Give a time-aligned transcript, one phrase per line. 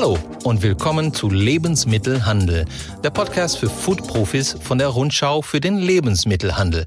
[0.00, 2.64] Hallo und willkommen zu Lebensmittelhandel,
[3.04, 6.86] der Podcast für Food-Profis von der Rundschau für den Lebensmittelhandel.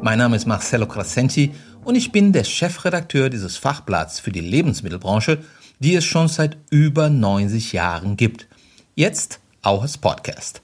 [0.00, 1.54] Mein Name ist Marcelo Crescenti
[1.84, 5.38] und ich bin der Chefredakteur dieses Fachblatts für die Lebensmittelbranche,
[5.78, 8.48] die es schon seit über 90 Jahren gibt.
[8.96, 10.62] Jetzt auch als Podcast.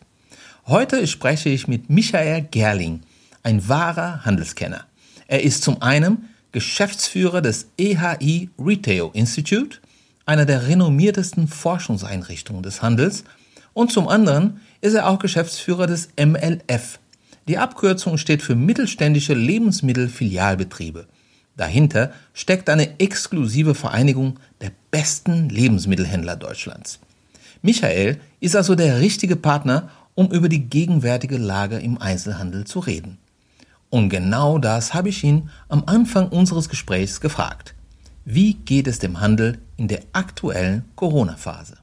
[0.69, 3.03] Heute spreche ich mit Michael Gerling,
[3.45, 4.85] ein wahrer Handelskenner.
[5.29, 9.79] Er ist zum einen Geschäftsführer des EHI Retail Institute,
[10.25, 13.23] einer der renommiertesten Forschungseinrichtungen des Handels,
[13.75, 16.99] und zum anderen ist er auch Geschäftsführer des MLF.
[17.47, 21.07] Die Abkürzung steht für mittelständische Lebensmittelfilialbetriebe.
[21.57, 26.99] Dahinter steckt eine exklusive Vereinigung der besten Lebensmittelhändler Deutschlands.
[27.63, 33.19] Michael ist also der richtige Partner, um über die gegenwärtige Lage im Einzelhandel zu reden.
[33.89, 37.77] Und genau das habe ich ihn am Anfang unseres Gesprächs gefragt.
[38.25, 41.77] Wie geht es dem Handel in der aktuellen Corona-Phase?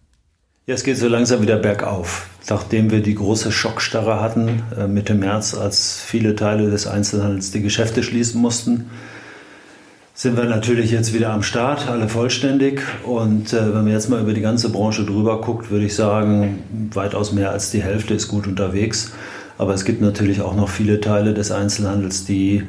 [0.65, 2.27] Ja, es geht so langsam wieder bergauf.
[2.49, 7.61] Nachdem wir die große Schockstarre hatten äh, Mitte März, als viele Teile des Einzelhandels die
[7.61, 8.89] Geschäfte schließen mussten,
[10.15, 12.81] sind wir natürlich jetzt wieder am Start, alle vollständig.
[13.03, 16.63] Und äh, wenn man jetzt mal über die ganze Branche drüber guckt, würde ich sagen,
[16.93, 19.13] weitaus mehr als die Hälfte ist gut unterwegs.
[19.57, 22.63] Aber es gibt natürlich auch noch viele Teile des Einzelhandels, die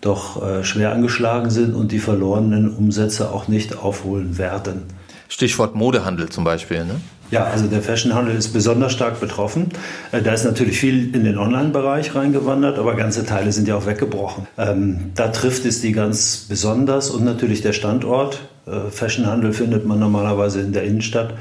[0.00, 4.82] doch äh, schwer angeschlagen sind und die verlorenen Umsätze auch nicht aufholen werden.
[5.28, 7.00] Stichwort Modehandel zum Beispiel, ne?
[7.30, 9.68] Ja, also der Fashionhandel ist besonders stark betroffen.
[10.12, 13.86] Äh, da ist natürlich viel in den Online-Bereich reingewandert, aber ganze Teile sind ja auch
[13.86, 14.46] weggebrochen.
[14.56, 18.40] Ähm, da trifft es die ganz besonders und natürlich der Standort.
[18.66, 21.34] Äh, Fashionhandel findet man normalerweise in der Innenstadt.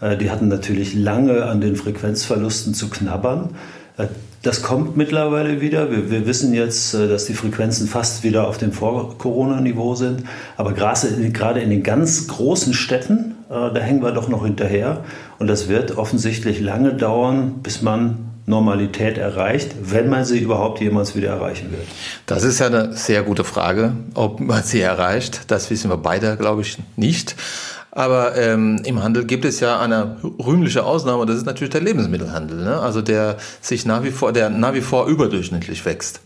[0.00, 3.50] Äh, die hatten natürlich lange an den Frequenzverlusten zu knabbern.
[3.96, 4.08] Äh,
[4.42, 5.90] das kommt mittlerweile wieder.
[5.90, 10.24] Wir, wir, wissen jetzt, äh, dass die Frequenzen fast wieder auf dem Vor-Corona-Niveau sind.
[10.56, 15.04] Aber gerade in den ganz großen Städten, äh, da hängen wir doch noch hinterher.
[15.40, 21.16] Und das wird offensichtlich lange dauern, bis man Normalität erreicht, wenn man sie überhaupt jemals
[21.16, 21.86] wieder erreichen wird?
[22.26, 25.50] Das ist ja eine sehr gute Frage, ob man sie erreicht.
[25.50, 27.36] Das wissen wir beide, glaube ich, nicht.
[27.90, 32.62] Aber ähm, im Handel gibt es ja eine rühmliche Ausnahme, das ist natürlich der Lebensmittelhandel,
[32.62, 32.78] ne?
[32.78, 36.20] also der sich nach wie vor, der nach wie vor überdurchschnittlich wächst.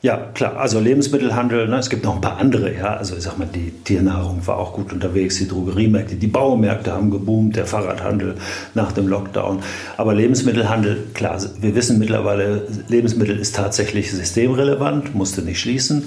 [0.00, 0.56] Ja, klar.
[0.56, 2.96] Also Lebensmittelhandel, ne, es gibt noch ein paar andere, ja.
[2.96, 7.10] Also ich sag mal, die Tiernahrung war auch gut unterwegs, die Drogeriemärkte, die Baumärkte haben
[7.10, 8.36] geboomt, der Fahrradhandel
[8.74, 9.60] nach dem Lockdown.
[9.96, 16.06] Aber Lebensmittelhandel, klar, wir wissen mittlerweile, Lebensmittel ist tatsächlich systemrelevant, musste nicht schließen.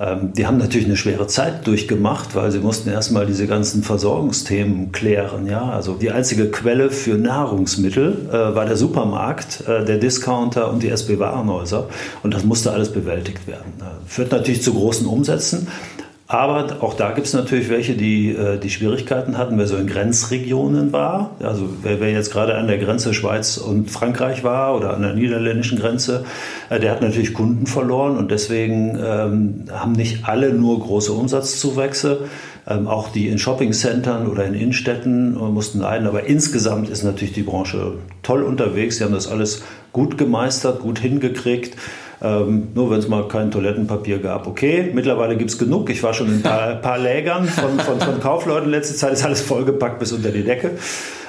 [0.00, 4.92] Ähm, die haben natürlich eine schwere Zeit durchgemacht, weil sie mussten erstmal diese ganzen Versorgungsthemen
[4.92, 5.46] klären.
[5.46, 5.68] Ja?
[5.68, 10.88] Also die einzige Quelle für Nahrungsmittel äh, war der Supermarkt, äh, der Discounter und die
[10.88, 11.88] SB Warenhäuser.
[12.22, 13.74] Und das musste alles bewältigt werden.
[13.80, 15.68] Äh, führt natürlich zu großen Umsätzen.
[16.32, 19.88] Aber auch da gibt es natürlich welche, die äh, die Schwierigkeiten hatten, wer so in
[19.88, 21.34] Grenzregionen war.
[21.42, 25.14] Also wer, wer jetzt gerade an der Grenze Schweiz und Frankreich war oder an der
[25.14, 26.24] niederländischen Grenze,
[26.68, 32.28] äh, der hat natürlich Kunden verloren und deswegen ähm, haben nicht alle nur große Umsatzzuwächse.
[32.64, 36.06] Ähm, auch die in Shoppingcentern oder in Innenstädten äh, mussten leiden.
[36.06, 38.98] Aber insgesamt ist natürlich die Branche toll unterwegs.
[38.98, 41.76] Sie haben das alles gut gemeistert, gut hingekriegt.
[42.22, 44.46] Ähm, nur wenn es mal kein Toilettenpapier gab.
[44.46, 45.88] Okay, mittlerweile gibt es genug.
[45.88, 48.70] Ich war schon in ein paar, paar Lägern von, von, von Kaufleuten.
[48.70, 50.72] Letzte Zeit ist alles vollgepackt bis unter die Decke.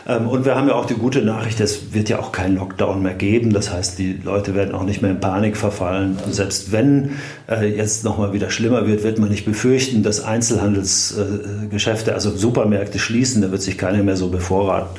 [0.08, 3.02] Ähm, und wir haben ja auch die gute Nachricht, es wird ja auch keinen Lockdown
[3.02, 3.54] mehr geben.
[3.54, 6.18] Das heißt, die Leute werden auch nicht mehr in Panik verfallen.
[6.26, 7.18] Und selbst wenn
[7.50, 13.42] äh, jetzt nochmal wieder schlimmer wird, wird man nicht befürchten, dass Einzelhandelsgeschäfte, also Supermärkte schließen.
[13.42, 14.90] Da wird sich keiner mehr so bevorraten.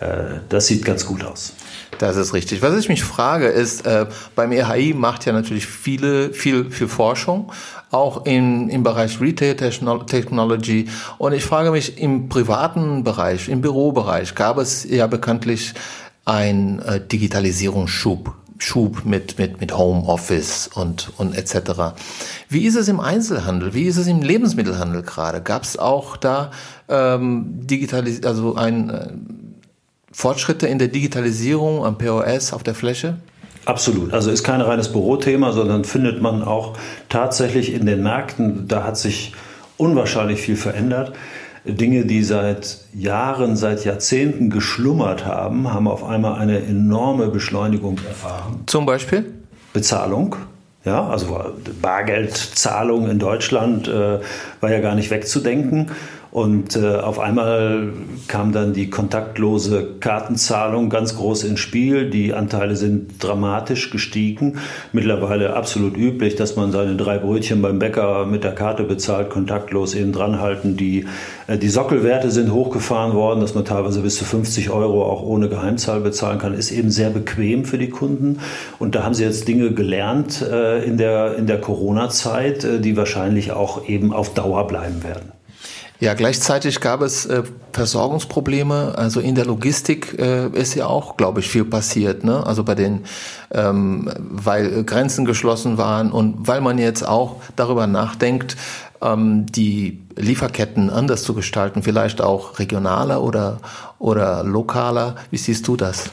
[0.00, 1.54] Äh, das sieht ganz gut aus.
[1.98, 2.62] Das ist richtig.
[2.62, 7.52] Was ich mich frage, ist, äh, beim EHI macht ja natürlich viele, viel, viel Forschung,
[7.90, 10.88] auch im, im Bereich Retail Technology.
[11.18, 15.74] Und ich frage mich, im privaten Bereich, im Bürobereich gab es ja bekanntlich
[16.24, 18.34] ein äh, Digitalisierungsschub.
[18.60, 21.94] Schub mit, mit, mit Homeoffice und, und etc.
[22.48, 23.72] Wie ist es im Einzelhandel?
[23.72, 25.40] Wie ist es im Lebensmittelhandel gerade?
[25.40, 26.50] Gab es auch da
[26.88, 29.08] ähm, Digitalis also ein äh,
[30.12, 33.16] Fortschritte in der Digitalisierung am POS auf der Fläche?
[33.64, 34.14] Absolut.
[34.14, 36.76] Also ist kein reines Bürothema, sondern findet man auch
[37.10, 38.66] tatsächlich in den Märkten.
[38.66, 39.34] Da hat sich
[39.76, 41.12] unwahrscheinlich viel verändert.
[41.64, 48.60] Dinge, die seit Jahren, seit Jahrzehnten geschlummert haben, haben auf einmal eine enorme Beschleunigung erfahren.
[48.66, 49.34] Zum Beispiel?
[49.74, 50.36] Bezahlung.
[50.84, 51.38] Ja, also
[51.82, 54.20] Bargeldzahlung in Deutschland äh,
[54.60, 55.90] war ja gar nicht wegzudenken.
[56.30, 57.88] Und äh, auf einmal
[58.26, 62.10] kam dann die kontaktlose Kartenzahlung ganz groß ins Spiel.
[62.10, 64.58] Die Anteile sind dramatisch gestiegen.
[64.92, 69.94] Mittlerweile absolut üblich, dass man seine drei Brötchen beim Bäcker mit der Karte bezahlt, kontaktlos
[69.94, 70.76] eben dranhalten.
[70.76, 71.06] Die,
[71.46, 75.48] äh, die Sockelwerte sind hochgefahren worden, dass man teilweise bis zu 50 Euro auch ohne
[75.48, 76.52] Geheimzahl bezahlen kann.
[76.52, 78.40] Ist eben sehr bequem für die Kunden.
[78.78, 82.98] Und da haben sie jetzt Dinge gelernt äh, in der, in der Corona-Zeit, äh, die
[82.98, 85.37] wahrscheinlich auch eben auf Dauer bleiben werden.
[86.00, 87.42] Ja, gleichzeitig gab es äh,
[87.72, 88.94] Versorgungsprobleme.
[88.96, 92.22] Also in der Logistik äh, ist ja auch, glaube ich, viel passiert.
[92.22, 92.46] Ne?
[92.46, 93.04] Also bei den,
[93.50, 98.56] ähm, weil Grenzen geschlossen waren und weil man jetzt auch darüber nachdenkt,
[99.02, 103.58] ähm, die Lieferketten anders zu gestalten, vielleicht auch regionaler oder,
[103.98, 105.16] oder lokaler.
[105.32, 106.10] Wie siehst du das?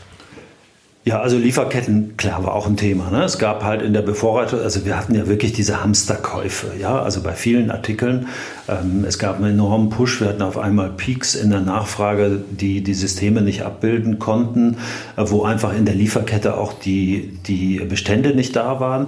[1.08, 3.12] Ja, also Lieferketten, klar, war auch ein Thema.
[3.12, 3.24] Ne?
[3.24, 7.22] Es gab halt in der Bevorratung, also wir hatten ja wirklich diese Hamsterkäufe, ja, also
[7.22, 8.28] bei vielen Artikeln.
[8.68, 12.82] Ähm, es gab einen enormen Push, wir hatten auf einmal Peaks in der Nachfrage, die
[12.82, 14.78] die Systeme nicht abbilden konnten,
[15.16, 19.06] äh, wo einfach in der Lieferkette auch die, die Bestände nicht da waren.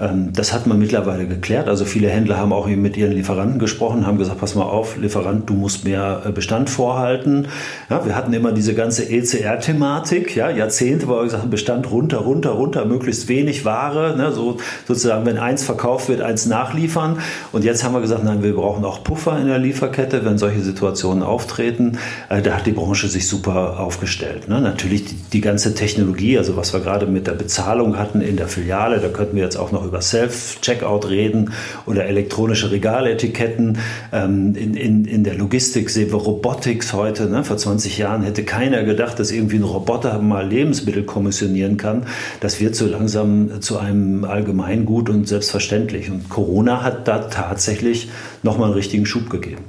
[0.00, 1.68] Ähm, das hat man mittlerweile geklärt.
[1.68, 5.48] Also viele Händler haben auch mit ihren Lieferanten gesprochen, haben gesagt, pass mal auf, Lieferant,
[5.48, 7.48] du musst mehr äh, Bestand vorhalten.
[7.88, 12.50] Ja, wir hatten immer diese ganze ECR-Thematik, ja, Jahrzehnte, wo wir gesagt Bestand runter, runter,
[12.50, 17.18] runter, möglichst wenig Ware, ne, so sozusagen, wenn eins verkauft wird, eins nachliefern.
[17.52, 20.60] Und jetzt haben wir gesagt, nein, wir brauchen auch Puffer in der Lieferkette, wenn solche
[20.60, 21.98] Situationen auftreten.
[22.28, 24.48] Äh, da hat die Branche sich super aufgestellt.
[24.48, 24.60] Ne?
[24.60, 28.48] Natürlich die, die ganze Technologie, also was wir gerade mit der Bezahlung hatten in der
[28.48, 31.52] Filiale, da könnten wir jetzt auch noch über Self-Checkout reden
[31.86, 33.78] oder elektronische Regaletiketten.
[34.12, 37.26] Ähm, in, in, in der Logistik sehen wir Robotics heute.
[37.26, 37.44] Ne?
[37.44, 42.06] Vor 20 Jahren hätte keiner gedacht, dass irgendwie ein Roboter mal Lebensmittel kommissionieren kann.
[42.38, 46.08] Das wird so langsam zu einem Allgemeingut und selbstverständlich.
[46.08, 48.08] Und Corona hat da tatsächlich
[48.44, 49.64] nochmal einen richtigen Schub gegeben.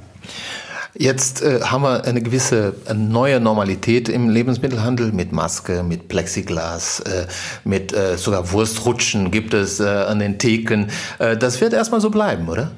[0.94, 7.26] Jetzt äh, haben wir eine gewisse neue Normalität im Lebensmittelhandel mit Maske, mit Plexiglas, äh,
[7.64, 10.90] mit äh, sogar Wurstrutschen gibt es äh, an den Theken.
[11.18, 12.70] Äh, das wird erstmal so bleiben, oder?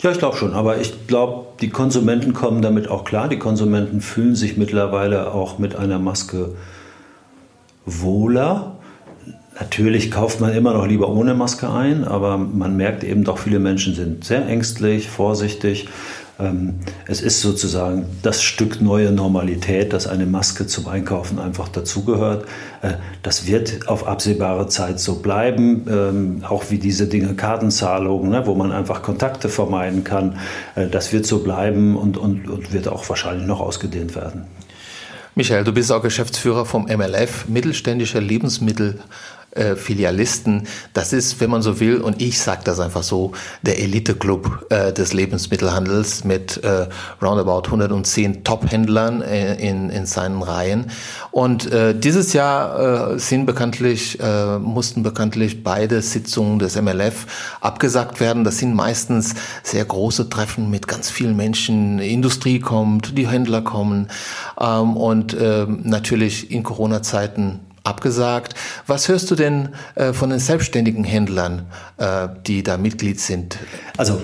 [0.00, 0.52] Ja, ich glaube schon.
[0.52, 3.28] Aber ich glaube, die Konsumenten kommen damit auch klar.
[3.28, 6.50] Die Konsumenten fühlen sich mittlerweile auch mit einer Maske
[7.86, 8.76] wohler.
[9.58, 13.60] Natürlich kauft man immer noch lieber ohne Maske ein, aber man merkt eben doch, viele
[13.60, 15.88] Menschen sind sehr ängstlich, vorsichtig.
[16.40, 22.46] Ähm, es ist sozusagen das Stück neue Normalität, dass eine Maske zum Einkaufen einfach dazugehört.
[22.82, 28.46] Äh, das wird auf absehbare Zeit so bleiben, ähm, auch wie diese Dinge Kartenzahlungen, ne,
[28.46, 30.38] wo man einfach Kontakte vermeiden kann.
[30.74, 34.46] Äh, das wird so bleiben und, und, und wird auch wahrscheinlich noch ausgedehnt werden.
[35.36, 39.00] Michael, du bist auch Geschäftsführer vom MLF, mittelständischer Lebensmittel
[39.54, 40.66] äh, Filialisten.
[40.92, 44.92] Das ist, wenn man so will, und ich sage das einfach so, der Elite-Club äh,
[44.92, 46.88] des Lebensmittelhandels mit äh,
[47.22, 50.90] roundabout 110 Top-Händlern äh, in, in seinen Reihen.
[51.30, 54.18] Und äh, dieses Jahr sind bekanntlich,
[54.60, 58.44] mussten bekanntlich beide Sitzungen des MLF abgesagt werden.
[58.44, 61.98] Das sind meistens sehr große Treffen mit ganz vielen Menschen.
[61.98, 64.08] Die Industrie kommt, die Händler kommen
[64.60, 68.54] ähm, und äh, natürlich in Corona-Zeiten abgesagt.
[68.86, 71.66] Was hörst du denn äh, von den selbstständigen Händlern,
[71.98, 73.58] äh, die da Mitglied sind?
[73.96, 74.14] Also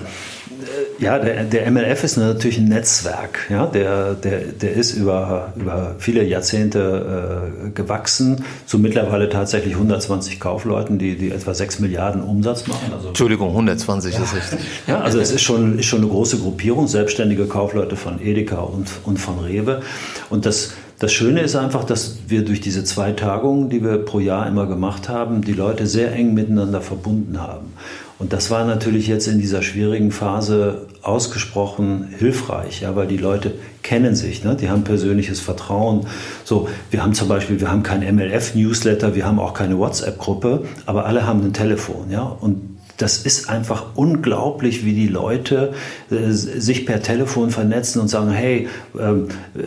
[0.61, 3.47] äh, ja, der, der, MLF ist natürlich ein Netzwerk.
[3.49, 3.65] Ja?
[3.67, 10.99] Der, der, der ist über, über viele Jahrzehnte äh, gewachsen zu mittlerweile tatsächlich 120 Kaufleuten,
[10.99, 12.93] die, die etwa 6 Milliarden Umsatz machen.
[12.93, 14.23] Also, Entschuldigung, 120 ja.
[14.23, 14.59] ist richtig.
[14.87, 18.89] Ja, also es ist schon, ist schon eine große Gruppierung, selbstständige Kaufleute von Edeka und,
[19.03, 19.81] und von Rewe.
[20.29, 24.19] Und das das Schöne ist einfach, dass wir durch diese zwei Tagungen, die wir pro
[24.19, 27.73] Jahr immer gemacht haben, die Leute sehr eng miteinander verbunden haben.
[28.19, 33.55] Und das war natürlich jetzt in dieser schwierigen Phase ausgesprochen hilfreich, ja, weil die Leute
[33.81, 34.55] kennen sich, ne?
[34.55, 36.05] die haben persönliches Vertrauen.
[36.43, 41.07] So, wir haben zum Beispiel, wir haben kein MLF-Newsletter, wir haben auch keine WhatsApp-Gruppe, aber
[41.07, 42.70] alle haben ein Telefon, ja, und
[43.01, 45.73] das ist einfach unglaublich, wie die Leute
[46.09, 48.67] äh, sich per Telefon vernetzen und sagen, hey,
[48.99, 49.61] ähm, äh,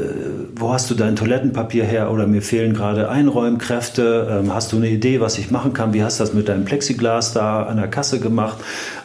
[0.55, 2.11] wo hast du dein Toilettenpapier her?
[2.13, 6.03] Oder mir fehlen gerade Einräumkräfte, ähm, hast du eine Idee, was ich machen kann, wie
[6.03, 8.59] hast du das mit deinem Plexiglas da an der Kasse gemacht?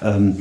[0.03, 0.37] Ähm,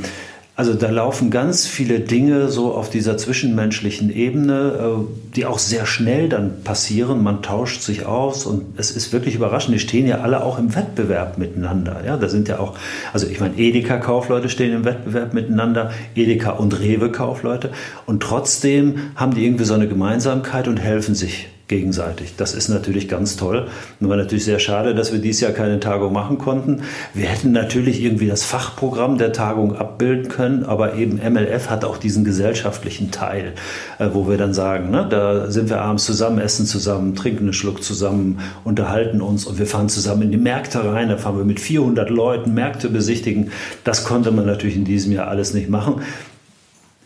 [0.59, 5.85] also da laufen ganz viele Dinge so auf dieser zwischenmenschlichen Ebene, äh, die auch sehr
[5.85, 7.23] schnell dann passieren.
[7.23, 9.73] Man tauscht sich aus und es ist wirklich überraschend.
[9.73, 12.01] Die stehen ja alle auch im Wettbewerb miteinander.
[12.05, 12.75] Ja, da sind ja auch,
[13.13, 17.69] also ich meine, Edeka-Kaufleute stehen im Wettbewerb miteinander, Edeka und Rewe-Kaufleute
[18.05, 22.33] und trotzdem haben die irgendwie so eine Gemeinsamkeit und helfen sich gegenseitig.
[22.35, 23.67] Das ist natürlich ganz toll.
[23.99, 26.81] Und war natürlich sehr schade, dass wir dieses Jahr keine Tagung machen konnten.
[27.13, 31.97] Wir hätten natürlich irgendwie das Fachprogramm der Tagung abbilden können, aber eben MLF hat auch
[31.97, 33.53] diesen gesellschaftlichen Teil,
[33.99, 37.53] äh, wo wir dann sagen, ne, da sind wir abends zusammen, essen zusammen, trinken einen
[37.53, 41.09] Schluck zusammen, unterhalten uns und wir fahren zusammen in die Märkte rein.
[41.09, 43.51] Da fahren wir mit 400 Leuten Märkte besichtigen.
[43.83, 46.01] Das konnte man natürlich in diesem Jahr alles nicht machen.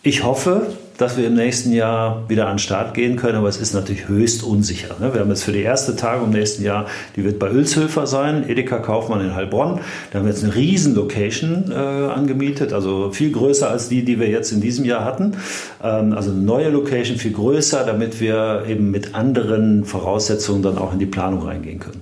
[0.03, 3.57] Ich hoffe, dass wir im nächsten Jahr wieder an den Start gehen können, aber es
[3.57, 4.95] ist natürlich höchst unsicher.
[4.99, 5.13] Ne?
[5.13, 8.47] Wir haben jetzt für die erste Tagung im nächsten Jahr, die wird bei Ölshöfer sein,
[8.47, 9.79] Edeka Kaufmann in Heilbronn.
[10.11, 14.19] Da haben wir jetzt eine riesen Location äh, angemietet, also viel größer als die, die
[14.19, 15.37] wir jetzt in diesem Jahr hatten.
[15.83, 20.93] Ähm, also eine neue Location, viel größer, damit wir eben mit anderen Voraussetzungen dann auch
[20.93, 22.01] in die Planung reingehen können.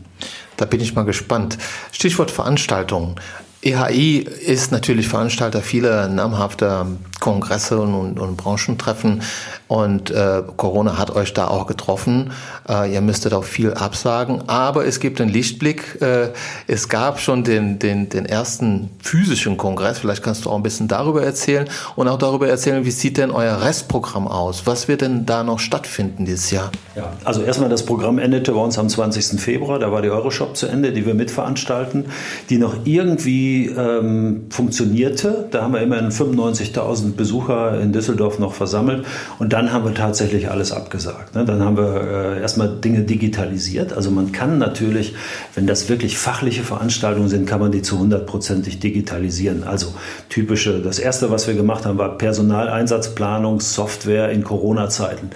[0.57, 1.57] Da bin ich mal gespannt.
[1.91, 3.15] Stichwort Veranstaltungen.
[3.63, 6.87] EHI ist natürlich Veranstalter vieler namhafter
[7.21, 9.21] Kongresse und, und Branchentreffen
[9.69, 12.31] und äh, Corona hat euch da auch getroffen.
[12.67, 16.01] Äh, ihr müsstet auch viel absagen, aber es gibt einen Lichtblick.
[16.01, 16.31] Äh,
[16.67, 19.99] es gab schon den, den, den ersten physischen Kongress.
[19.99, 23.31] Vielleicht kannst du auch ein bisschen darüber erzählen und auch darüber erzählen, wie sieht denn
[23.31, 24.63] euer Restprogramm aus?
[24.65, 26.71] Was wird denn da noch stattfinden dieses Jahr?
[26.95, 29.39] Ja, also erstmal das Programm endete bei uns am 20.
[29.39, 29.79] Februar.
[29.79, 32.07] Da war die Euroshop zu Ende, die wir mitveranstalten,
[32.49, 35.47] die noch irgendwie ähm, funktionierte.
[35.51, 39.05] Da haben wir immerhin 95.000 Besucher in Düsseldorf noch versammelt.
[39.39, 41.35] Und dann haben wir tatsächlich alles abgesagt.
[41.35, 41.45] Ne?
[41.45, 43.93] Dann haben wir äh, erstmal Dinge digitalisiert.
[43.93, 45.13] Also man kann natürlich,
[45.55, 49.63] wenn das wirklich fachliche Veranstaltungen sind, kann man die zu hundertprozentig digitalisieren.
[49.63, 49.93] Also
[50.29, 55.29] typische, das erste, was wir gemacht haben, war Personaleinsatzplanungssoftware in Corona-Zeiten.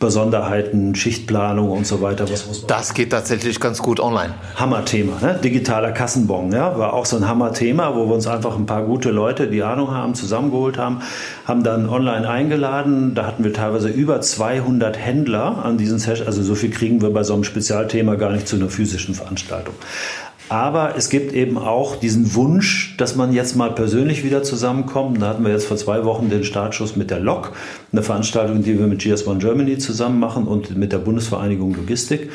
[0.00, 2.24] Besonderheiten, Schichtplanung und so weiter.
[2.66, 4.32] das geht tatsächlich ganz gut online.
[4.56, 5.38] Hammerthema, ne?
[5.44, 6.78] digitaler Kassenbon, ja?
[6.78, 9.90] war auch so ein Hammerthema, wo wir uns einfach ein paar gute Leute, die Ahnung
[9.90, 11.02] haben, zusammengeholt haben,
[11.44, 13.14] haben dann online eingeladen.
[13.14, 16.26] Da hatten wir teilweise über 200 Händler an diesen Sessions.
[16.26, 19.74] Also so viel kriegen wir bei so einem Spezialthema gar nicht zu einer physischen Veranstaltung.
[20.50, 25.22] Aber es gibt eben auch diesen Wunsch, dass man jetzt mal persönlich wieder zusammenkommt.
[25.22, 27.52] Da hatten wir jetzt vor zwei Wochen den Startschuss mit der LOC,
[27.92, 32.32] eine Veranstaltung, die wir mit GS1 Germany zusammen machen und mit der Bundesvereinigung Logistik.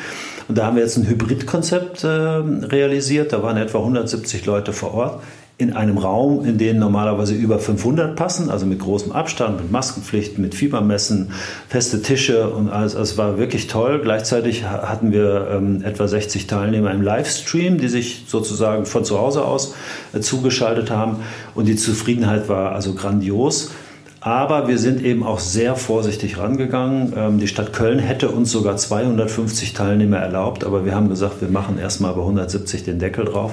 [0.48, 3.34] Und da haben wir jetzt ein Hybridkonzept äh, realisiert.
[3.34, 5.22] Da waren etwa 170 Leute vor Ort
[5.58, 10.42] in einem Raum, in den normalerweise über 500 passen, also mit großem Abstand, mit Maskenpflichten,
[10.42, 11.30] mit Fiebermessen,
[11.68, 12.94] feste Tische und alles.
[12.94, 14.00] Also es war wirklich toll.
[14.02, 19.46] Gleichzeitig hatten wir ähm, etwa 60 Teilnehmer im Livestream, die sich sozusagen von zu Hause
[19.46, 19.74] aus
[20.12, 21.20] äh, zugeschaltet haben
[21.54, 23.70] und die Zufriedenheit war also grandios.
[24.20, 27.14] Aber wir sind eben auch sehr vorsichtig rangegangen.
[27.16, 31.48] Ähm, die Stadt Köln hätte uns sogar 250 Teilnehmer erlaubt, aber wir haben gesagt, wir
[31.48, 33.52] machen erstmal bei 170 den Deckel drauf.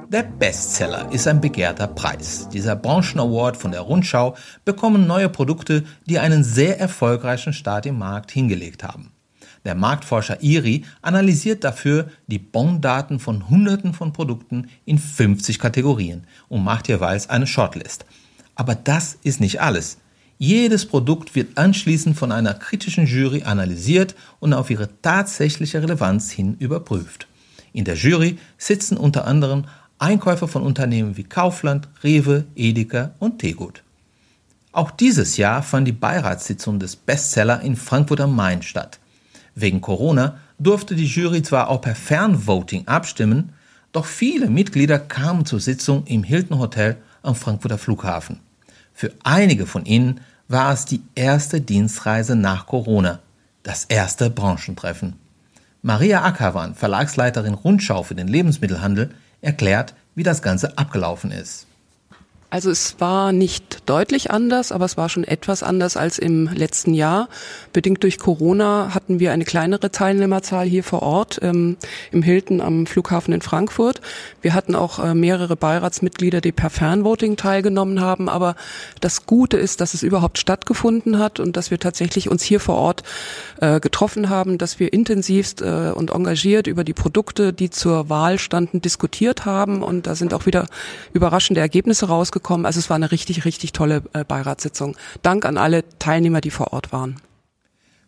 [0.08, 2.50] Der Bestseller ist ein begehrter Preis.
[2.50, 8.30] Dieser Branchen-Award von der Rundschau bekommen neue Produkte, die einen sehr erfolgreichen Start im Markt
[8.30, 9.15] hingelegt haben.
[9.66, 16.62] Der Marktforscher IRI analysiert dafür die Bon-Daten von Hunderten von Produkten in 50 Kategorien und
[16.62, 18.04] macht jeweils eine Shortlist.
[18.54, 19.98] Aber das ist nicht alles.
[20.38, 26.54] Jedes Produkt wird anschließend von einer kritischen Jury analysiert und auf ihre tatsächliche Relevanz hin
[26.60, 27.26] überprüft.
[27.72, 29.64] In der Jury sitzen unter anderem
[29.98, 33.82] Einkäufer von Unternehmen wie Kaufland, Rewe, Edeka und Tegut.
[34.70, 39.00] Auch dieses Jahr fand die Beiratssitzung des Bestseller in Frankfurt am Main statt.
[39.56, 43.54] Wegen Corona durfte die Jury zwar auch per Fernvoting abstimmen,
[43.90, 48.40] doch viele Mitglieder kamen zur Sitzung im Hilton Hotel am Frankfurter Flughafen.
[48.92, 53.20] Für einige von ihnen war es die erste Dienstreise nach Corona,
[53.62, 55.14] das erste Branchentreffen.
[55.80, 59.10] Maria Ackerwan, Verlagsleiterin Rundschau für den Lebensmittelhandel,
[59.40, 61.66] erklärt, wie das Ganze abgelaufen ist.
[62.48, 66.94] Also es war nicht deutlich anders, aber es war schon etwas anders als im letzten
[66.94, 67.28] Jahr.
[67.72, 71.76] Bedingt durch Corona hatten wir eine kleinere Teilnehmerzahl hier vor Ort ähm,
[72.12, 74.00] im Hilton am Flughafen in Frankfurt.
[74.42, 78.28] Wir hatten auch äh, mehrere Beiratsmitglieder, die per Fernvoting teilgenommen haben.
[78.28, 78.54] Aber
[79.00, 82.76] das Gute ist, dass es überhaupt stattgefunden hat und dass wir tatsächlich uns hier vor
[82.76, 83.02] Ort
[83.60, 88.38] äh, getroffen haben, dass wir intensivst äh, und engagiert über die Produkte, die zur Wahl
[88.38, 89.82] standen, diskutiert haben.
[89.82, 90.66] Und da sind auch wieder
[91.12, 92.66] überraschende Ergebnisse rausgekommen gekommen.
[92.66, 94.96] Also es war eine richtig, richtig tolle äh, Beiratssitzung.
[95.22, 97.16] Dank an alle Teilnehmer, die vor Ort waren.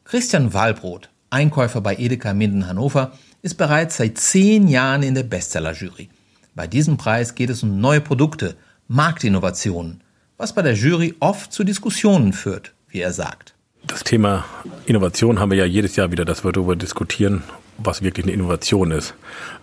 [0.05, 6.11] Christian Wahlbrot, Einkäufer bei Edeka Minden Hannover, ist bereits seit zehn Jahren in der Bestseller-Jury.
[6.55, 8.57] Bei diesem Preis geht es um neue Produkte,
[8.89, 10.03] Marktinnovationen,
[10.37, 13.55] was bei der Jury oft zu Diskussionen führt, wie er sagt.
[13.87, 14.45] Das Thema
[14.87, 17.43] Innovation haben wir ja jedes Jahr wieder, dass wir darüber diskutieren,
[17.79, 19.15] was wirklich eine Innovation ist.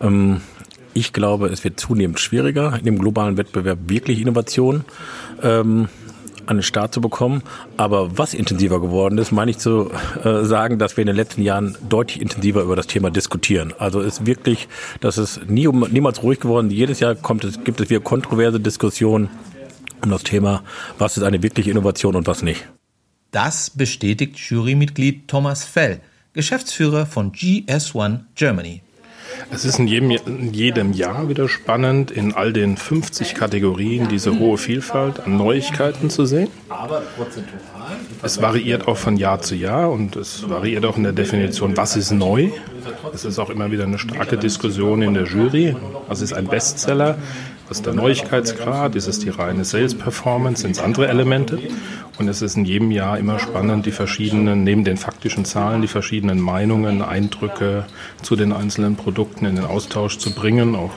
[0.01, 0.41] Ähm,
[0.95, 4.85] ich glaube, es wird zunehmend schwieriger, in dem globalen Wettbewerb wirklich Innovationen
[5.43, 5.89] ähm,
[6.45, 7.43] an den Start zu bekommen.
[7.75, 9.91] Aber was intensiver geworden ist, meine ich zu
[10.23, 13.73] äh, sagen, dass wir in den letzten Jahren deutlich intensiver über das Thema diskutieren.
[13.77, 14.69] Also ist wirklich,
[15.01, 16.71] das ist nie, niemals ruhig geworden.
[16.71, 19.29] Jedes Jahr kommt es, gibt es wieder kontroverse Diskussionen
[20.01, 20.63] um das Thema,
[20.97, 22.65] was ist eine wirkliche Innovation und was nicht.
[23.31, 25.99] Das bestätigt Jurymitglied Thomas Fell,
[26.31, 28.81] Geschäftsführer von GS1 Germany.
[29.51, 34.39] Es ist in jedem, in jedem Jahr wieder spannend, in all den 50 Kategorien diese
[34.39, 36.49] hohe Vielfalt an Neuigkeiten zu sehen.
[38.21, 41.95] Es variiert auch von Jahr zu Jahr und es variiert auch in der Definition, was
[41.95, 42.49] ist neu.
[43.13, 45.75] Es ist auch immer wieder eine starke Diskussion in der Jury.
[46.07, 47.17] Was ist ein Bestseller?
[47.67, 48.95] Was ist der Neuigkeitsgrad?
[48.95, 50.61] Ist es die reine Sales Performance?
[50.61, 51.59] Sind es andere Elemente?
[52.17, 55.87] Und es ist in jedem Jahr immer spannend, die verschiedenen, neben den faktischen Zahlen, die
[55.87, 57.85] verschiedenen Meinungen, Eindrücke
[58.21, 60.91] zu den einzelnen Produkten in den Austausch zu bringen, auch,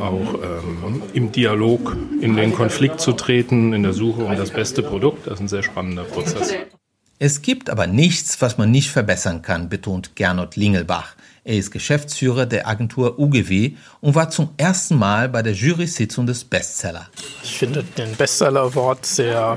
[0.00, 4.82] auch ähm, im Dialog in den Konflikt zu treten, in der Suche um das beste
[4.82, 5.26] Produkt.
[5.26, 6.54] Das ist ein sehr spannender Prozess.
[7.18, 11.16] Es gibt aber nichts, was man nicht verbessern kann, betont Gernot Lingelbach.
[11.46, 16.42] Er ist Geschäftsführer der Agentur UGW und war zum ersten Mal bei der Jury-Sitzung des
[16.42, 17.06] Bestseller.
[17.44, 19.56] Ich finde den Bestseller Award sehr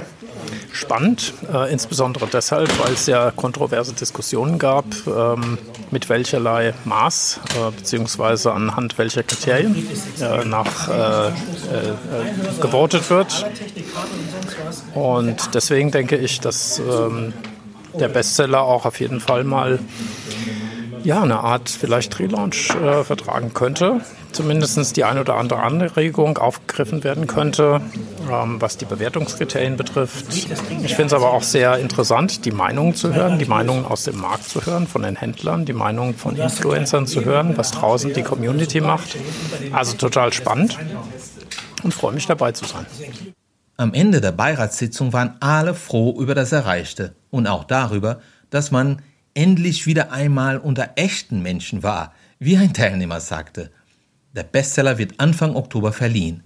[0.72, 5.58] spannend, äh, insbesondere deshalb, weil es ja kontroverse Diskussionen gab, ähm,
[5.90, 8.50] mit welcherlei Maß äh, bzw.
[8.50, 9.76] anhand welcher Kriterien
[10.22, 11.32] äh, nach äh, äh,
[12.62, 13.48] gewotet wird.
[14.94, 17.34] Und deswegen denke ich, dass ähm,
[18.00, 19.80] der Bestseller auch auf jeden Fall mal
[21.04, 24.02] ja, eine Art vielleicht Relaunch äh, vertragen könnte.
[24.32, 27.82] Zumindest die eine oder andere Anregung aufgegriffen werden könnte,
[28.32, 30.26] ähm, was die Bewertungskriterien betrifft.
[30.84, 34.20] Ich finde es aber auch sehr interessant, die Meinungen zu hören, die Meinungen aus dem
[34.20, 38.24] Markt zu hören, von den Händlern, die Meinungen von Influencern zu hören, was draußen die
[38.24, 39.18] Community macht.
[39.72, 40.78] Also total spannend
[41.84, 42.86] und freue mich dabei zu sein.
[43.78, 49.02] Am Ende der Beiratssitzung waren alle froh über das Erreichte und auch darüber, dass man
[49.40, 53.72] endlich wieder einmal unter echten Menschen war, wie ein Teilnehmer sagte.
[54.36, 56.44] Der Bestseller wird Anfang Oktober verliehen.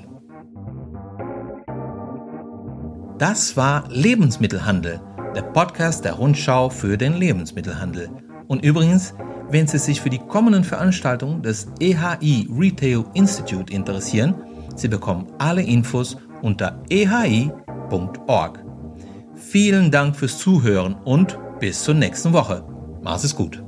[3.18, 5.02] Das war Lebensmittelhandel,
[5.36, 8.12] der Podcast der Rundschau für den Lebensmittelhandel.
[8.48, 9.16] Und übrigens,
[9.50, 14.36] wenn Sie sich für die kommenden Veranstaltungen des EHI Retail Institute interessieren,
[14.76, 18.64] Sie bekommen alle Infos unter ehi.org.
[19.36, 22.73] Vielen Dank fürs Zuhören und bis zur nächsten Woche.
[23.04, 23.62] Mach's es gut.